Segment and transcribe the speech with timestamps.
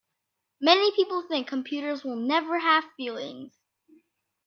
[0.59, 3.53] Many people think computers will never have feelings.